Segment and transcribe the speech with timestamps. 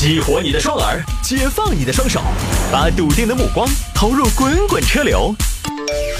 [0.00, 2.22] 激活你的双耳，解放你的双手，
[2.70, 5.34] 把笃定的目光投入滚滚车流。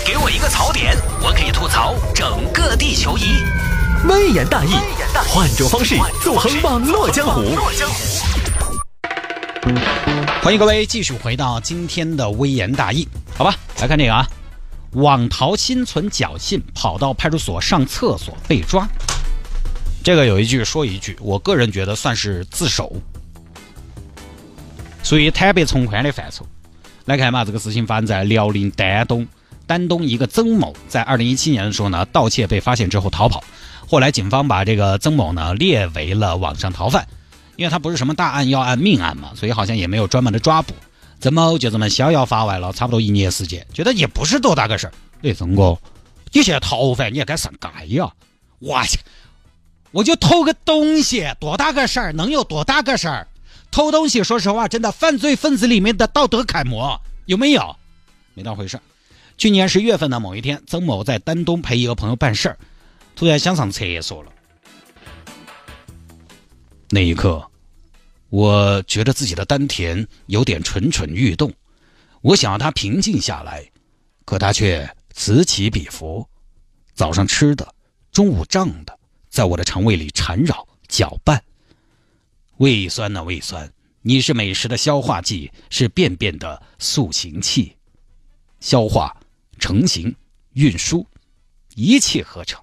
[0.05, 3.37] 给我一个槽点，我可以吐槽整个地球仪。
[4.09, 4.73] 微言大义，
[5.29, 5.95] 换种方式
[6.25, 7.57] 纵横网络江湖。
[10.43, 13.07] 欢迎各位继续回到今天的微言大义，
[13.37, 13.55] 好吧？
[13.81, 14.27] 来看这个啊，
[14.95, 18.89] 网逃心存侥幸，跑到派出所上厕所被抓。
[20.03, 22.93] 这个有一句说一句，我个人觉得算是自首。
[25.09, 26.47] 属于坦白从宽的范畴。
[27.07, 29.27] 来看嘛，这个事情发生在辽宁丹东，
[29.67, 33.43] 丹东一个曾某在二零一七年的时候呢，盗窃被发现之后逃跑，
[33.89, 37.09] 后来警方把这个曾某呢列为了网上逃犯，
[37.57, 40.75] 因为他不是什么大案要案命案嘛，所以好像也没有专门的抓捕。
[41.21, 44.93] 曾某就这么逍遥法外了，差不多一年时间，觉得也不是多大个事儿。
[45.23, 45.75] 哎，曾哥，
[46.35, 48.13] 你现在逃犯，你也该上街呀！
[48.59, 48.99] 我去，
[49.91, 52.13] 我就偷个东西，多大个事儿？
[52.13, 53.27] 能有多大个事儿？
[53.71, 57.77] 偷东西，说实话，真的犯罪分子里面的道德楷模，有没有？
[58.35, 58.81] 没当回事
[59.37, 62.59] 去年十月份的某一天，曾某在丹东陪一个朋友办事儿，
[63.15, 64.33] 突然想上厕所了。
[66.91, 67.49] 那一刻，
[68.31, 71.53] 我觉得自己的丹田有点蠢蠢欲动，
[72.23, 73.65] 我想要它平静下来，
[74.25, 76.27] 可它却此起彼伏。
[76.95, 77.75] 早上吃的，
[78.11, 81.41] 中午胀的，在我的肠胃里缠绕搅拌。
[82.59, 83.23] 胃酸呢？
[83.23, 87.77] 胃酸，你是美食的消化剂，是便便的塑形器，
[88.59, 89.17] 消化、
[89.61, 90.13] 成型、
[90.55, 91.07] 运输，
[91.77, 92.61] 一气呵成。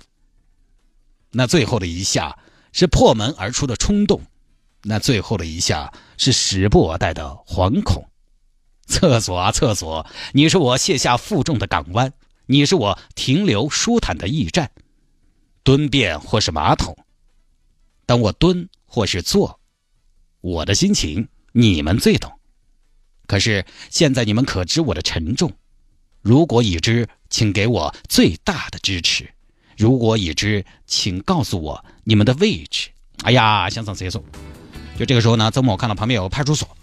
[1.31, 2.37] 那最后的一下
[2.73, 4.21] 是破门而出的冲动，
[4.83, 8.05] 那最后的一下是时不我待的惶恐。
[8.87, 12.11] 厕所啊，厕所，你是我卸下负重的港湾，
[12.47, 14.71] 你是我停留舒坦的驿站。
[15.63, 16.97] 蹲便或是马桶，
[18.05, 19.61] 当我蹲或是坐。
[20.45, 22.31] 我的心情你们最懂，
[23.25, 25.51] 可是现在你们可知我的沉重？
[26.21, 29.25] 如果已知，请给我最大的支持；
[29.75, 32.89] 如果已知，请告诉我你们的位置。
[33.23, 34.23] 哎呀，想上厕所，
[34.99, 36.77] 就这个时候呢，曾某看到旁边有派出所，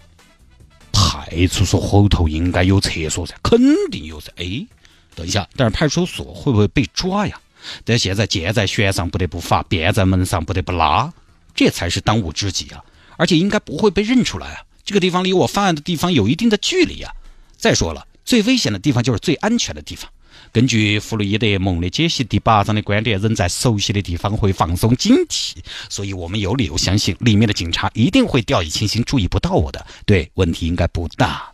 [0.91, 3.57] 派出所后头应该有厕所噻，肯
[3.89, 4.29] 定有噻。
[4.35, 4.67] 哎，
[5.15, 7.39] 等一下，但是派出所会不会被抓呀？
[7.85, 11.13] 但现在箭在弦上不得不发，鞭在门上不得不拉，
[11.55, 12.83] 这才是当务之急啊！
[13.17, 14.61] 而且应该不会被认出来啊！
[14.83, 17.11] 这个地方离我犯案的地方有一定的距离啊。
[17.57, 20.09] 再说了，最危险的地方就是最安全的地方。
[20.51, 25.53] 根据弗洛伊德梦的解析第八章的观点，人在熟悉的地方会放松警惕，
[25.89, 29.85] 所以我们有理由相信里面的警察一定会掉以轻心，注意不到我的。
[30.05, 31.51] 对，问题应该不大。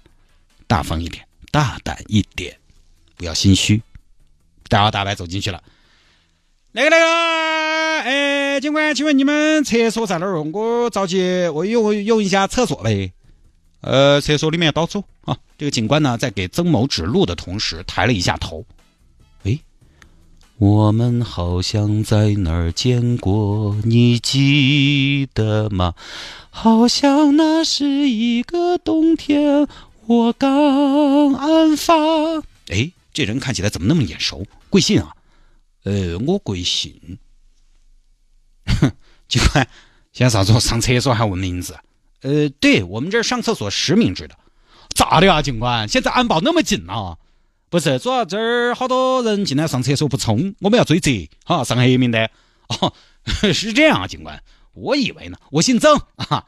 [0.67, 2.57] 大方一点，大胆一点，
[3.15, 3.81] 不要心虚。
[4.67, 5.63] 大摇大摆走进去了。
[6.72, 7.06] 那个那个，
[8.03, 10.40] 哎，警官，请问你们厕所在哪儿？
[10.40, 13.12] 我着急，我用用一下厕所呗。
[13.81, 15.35] 呃，厕所里面到处啊。
[15.57, 18.63] 这个警官呢，在给曾某指路的同时，抬了一下头。
[19.46, 19.57] 哎，
[20.59, 25.96] 我们好像在哪儿见过，你记得吗？
[26.51, 29.68] 好像那是一个冬天，
[30.06, 31.96] 我刚案发。
[32.68, 34.46] 哎，这人看起来怎么那么眼熟？
[34.69, 35.16] 贵姓啊？
[35.84, 37.17] 呃，我贵姓？
[38.66, 38.91] 哼，
[39.28, 39.67] 警官，
[40.12, 40.59] 现在啥子？
[40.59, 41.78] 上厕所还问名字？
[42.22, 44.38] 呃，对我们这儿上厕所实名制的。
[44.95, 45.88] 咋的啊，警官？
[45.88, 47.18] 现在安保那么紧啊？
[47.69, 51.12] 不是，主要这儿好多人进来上厕所不冲，我们要追责，
[51.45, 52.29] 哈，上黑名单。
[52.68, 52.94] 哦，
[53.53, 54.44] 是这样啊，警官。
[54.73, 56.45] 我以为呢，我姓曾啊。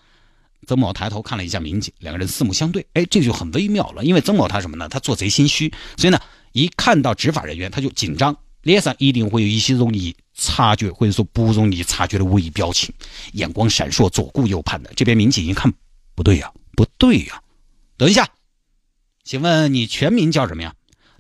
[0.68, 4.06] 曾某抬头看了一下民警，两个人四目相对，哎，这就很微妙了。
[4.06, 4.88] 因为曾某他什么呢？
[4.88, 6.20] 他做贼心虚，所以呢，
[6.52, 8.38] 一看到执法人员他就紧张。
[8.64, 12.94] 脸上一定会有一些容易察觉或者说不容易察觉的微表情，
[13.34, 14.92] 眼光闪烁，左顾右盼的。
[14.96, 15.74] 这边民警一看，
[16.16, 17.42] 不对呀，不对呀，
[17.98, 18.28] 等一下，
[19.24, 20.74] 请问你全名叫什么呀？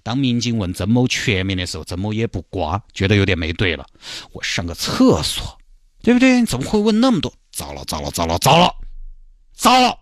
[0.03, 3.85] 当民警问曾某全名的时候，曾某也不瓜，觉得有点没对了。
[4.31, 5.59] 我上个厕所，
[6.01, 6.43] 对不对？
[6.45, 7.31] 怎么会问那么多？
[7.51, 8.73] 糟了，糟了，糟了，糟了，
[9.53, 9.99] 糟了，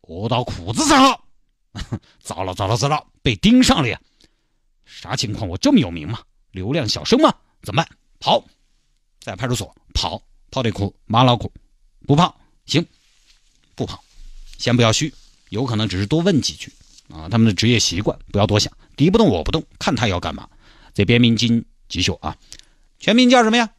[0.00, 1.20] 我到裤子上了，
[2.20, 4.00] 糟了，糟了，糟了，被盯上了呀！
[4.84, 5.48] 啥情况？
[5.48, 6.20] 我这么有名吗？
[6.50, 7.34] 流量小生吗？
[7.62, 7.96] 怎么办？
[8.20, 8.44] 跑，
[9.20, 11.52] 在派出所跑，跑得苦马老苦，
[12.06, 12.86] 不跑行，
[13.74, 14.02] 不跑，
[14.58, 15.12] 先不要虚，
[15.48, 16.72] 有可能只是多问几句
[17.08, 17.28] 啊。
[17.28, 20.48] 他们的职业习惯，不要多想，敌不动我不动，看他要干嘛。
[20.92, 22.36] 这边民警继续啊，
[22.98, 23.70] 全名叫什么呀？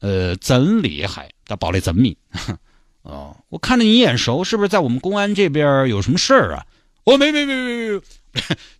[0.00, 2.16] 呃，真厉害，他报的真名。
[3.02, 6.66] 哦，我看着你眼熟，是不是在我们公安这边有什么事儿啊？
[7.04, 8.00] 我没没没没没。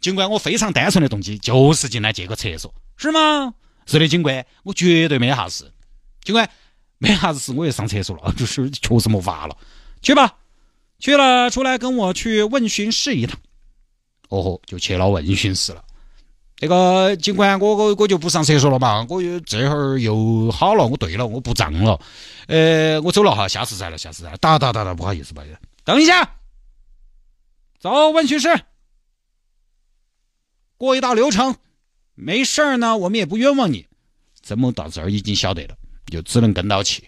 [0.01, 3.55] 警官，我非常单纯的动机就是进来借个厕所，是吗？
[3.87, 5.71] 是的，警官，我绝对没啥事。
[6.23, 6.49] 警官，
[6.99, 9.57] 没啥子事，我也上厕所了， 就是确实没法了。
[10.03, 10.37] 去吧，
[10.99, 13.39] 去了，出来跟我去问询室一趟。
[14.29, 15.83] 哦吼，就去了问询室了。
[16.63, 21.99] 那个警官，我我我就不上厕所了嘛，我这会儿又好了，我对了，我不胀了。
[22.47, 24.37] 呃，我走了哈，下次再来，下次再来。
[24.37, 25.57] 打打打打，不好意思，不好意思。
[25.85, 26.37] 等一下，
[27.81, 28.49] 走问询室，
[30.81, 31.57] 过一道流程，
[32.15, 33.85] 没事儿呢，我们也不冤枉你。
[34.41, 35.75] 怎么到这儿已经晓得了，
[36.07, 37.03] 就只能跟到去。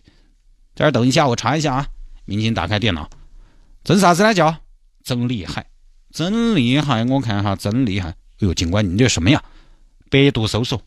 [0.75, 1.87] 在这儿等一下，我查一下啊。
[2.27, 3.09] 民警打开电脑，
[3.83, 4.35] 真啥子呢？
[4.35, 4.55] 叫
[5.03, 5.65] 真厉害，
[6.13, 7.03] 真厉害！
[7.07, 8.11] 我看哈，真厉害。
[8.11, 9.43] 哎呦，警官，你这什么呀？
[10.11, 10.83] 百度搜索，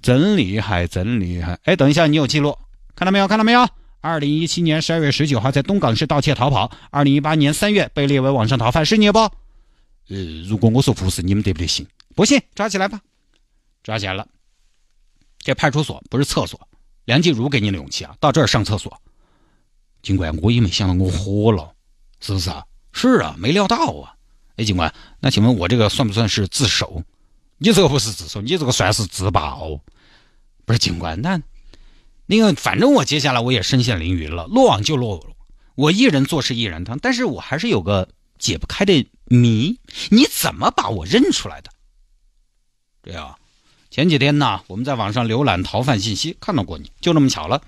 [0.00, 1.58] 真厉害，真厉害。
[1.64, 2.56] 哎，等一下，你有记录，
[2.96, 3.28] 看到没有？
[3.28, 3.68] 看到没有？
[4.00, 9.30] 二零一七年十二月十九号在东港市盗窃逃跑，二零一八年三月被列为网上逃犯，是你不？
[10.10, 10.16] 呃，
[10.46, 11.86] 如果我说不是，你们得不得信？
[12.14, 13.00] 不信，抓起来吧。
[13.82, 14.26] 抓起来了。
[15.38, 16.68] 这派出所不是厕所，
[17.06, 18.14] 梁静茹给你的勇气啊！
[18.20, 19.00] 到这儿上厕所，
[20.02, 21.72] 警官，我也没想到我火了，
[22.20, 22.66] 是不是啊？
[22.92, 24.14] 是啊，没料到啊！
[24.56, 27.02] 哎，警官，那请问我这个算不算是自首？
[27.56, 29.80] 你这个不是自首，你这个算是自爆。
[30.66, 31.40] 不是警官，那
[32.26, 35.32] 那个反正我接下来我也身陷囹圄了，落网就落网，
[35.74, 38.08] 我一人做事一人当，但是我还是有个
[38.38, 39.78] 解不开的谜，
[40.08, 41.70] 你怎么把我认出来的？
[43.04, 43.38] 这样。
[43.90, 47.62] 前几天呢，我们在网上浏览逃犯信息，看到过你，就那么巧了，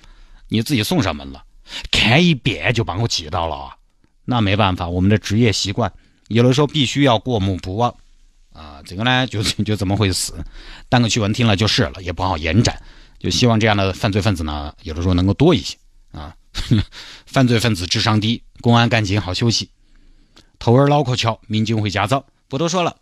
[0.49, 1.45] 你自己送上门了，
[1.93, 3.77] 看一遍就把我记到了啊。
[4.25, 5.93] 那没办法，我们的职业习惯，
[6.27, 7.95] 有的时候必须要过目不忘
[8.53, 8.83] 啊。
[8.85, 10.33] 这个呢，就就怎么回事，
[10.89, 12.83] 当个趣闻听了就是了，也不好延展。
[13.21, 15.77] 就希望这样的犯罪分子呢，有的时候能够多一些
[16.11, 16.35] 啊。
[17.25, 19.71] 犯罪分子智商低，公安干警好休息，
[20.63, 22.25] 头儿脑壳巧，民警会驾照。
[22.47, 22.95] 不多说了。